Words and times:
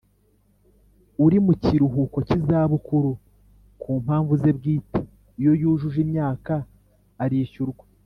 Uri 1.25 1.37
mu 1.45 1.53
kiruhuko 1.63 2.17
cy’izabukuru 2.27 3.11
ku 3.81 3.91
mpamvu 4.03 4.33
ze 4.41 4.51
bwite 4.57 4.99
iyo 5.39 5.51
yujuje 5.61 5.99
imyaka 6.05 6.53
arishyurwa 7.25 7.85